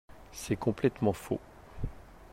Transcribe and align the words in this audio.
C’est 0.31 0.55
complètement 0.55 1.13
faux! 1.13 1.39